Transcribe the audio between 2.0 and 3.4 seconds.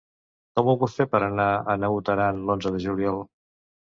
Aran l'onze de juliol?